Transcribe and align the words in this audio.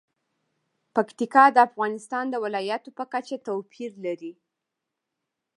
پکتیکا 0.95 1.43
د 1.51 1.57
افغانستان 1.67 2.25
د 2.29 2.35
ولایاتو 2.43 2.89
په 2.97 3.03
کچه 3.13 3.35
توپیر 3.47 3.91
لري. 4.05 4.33